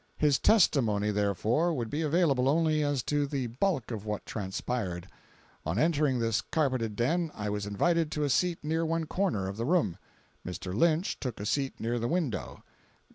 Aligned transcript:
His 0.17 0.39
testimony, 0.39 1.11
therefore, 1.11 1.75
would 1.75 1.91
be 1.91 2.01
available 2.01 2.49
only 2.49 2.83
as 2.83 3.03
to 3.03 3.27
the 3.27 3.45
bulk 3.45 3.91
of 3.91 4.03
what 4.03 4.25
transpired. 4.25 5.07
On 5.63 5.77
entering 5.77 6.17
this 6.17 6.41
carpeted 6.41 6.95
den 6.95 7.29
I 7.35 7.51
was 7.51 7.67
invited 7.67 8.09
to 8.13 8.23
a 8.23 8.29
seat 8.31 8.57
near 8.63 8.83
one 8.83 9.05
corner 9.05 9.47
of 9.47 9.57
the 9.57 9.65
room. 9.67 9.99
Mr. 10.43 10.73
Lynch 10.73 11.19
took 11.19 11.39
a 11.39 11.45
seat 11.45 11.79
near 11.79 11.99
the 11.99 12.07
window. 12.07 12.63